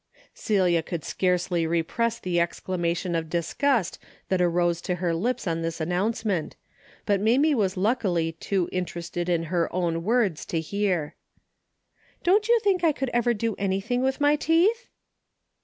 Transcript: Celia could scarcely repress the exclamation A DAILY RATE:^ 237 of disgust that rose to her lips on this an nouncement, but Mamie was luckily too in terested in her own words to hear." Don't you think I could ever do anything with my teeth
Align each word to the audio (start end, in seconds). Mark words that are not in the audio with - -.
Celia 0.33 0.81
could 0.81 1.03
scarcely 1.03 1.67
repress 1.67 2.17
the 2.17 2.39
exclamation 2.39 3.11
A 3.13 3.21
DAILY 3.21 3.25
RATE:^ 3.39 3.55
237 3.59 3.69
of 3.69 3.81
disgust 4.09 4.11
that 4.29 4.43
rose 4.49 4.81
to 4.81 4.95
her 4.95 5.13
lips 5.13 5.45
on 5.45 5.61
this 5.61 5.79
an 5.79 5.89
nouncement, 5.89 6.53
but 7.05 7.21
Mamie 7.21 7.53
was 7.53 7.77
luckily 7.77 8.31
too 8.31 8.67
in 8.71 8.85
terested 8.85 9.29
in 9.29 9.43
her 9.53 9.71
own 9.71 10.01
words 10.03 10.43
to 10.47 10.59
hear." 10.59 11.13
Don't 12.23 12.47
you 12.47 12.59
think 12.63 12.83
I 12.83 12.91
could 12.93 13.11
ever 13.13 13.35
do 13.35 13.53
anything 13.59 14.01
with 14.01 14.19
my 14.19 14.35
teeth 14.35 14.87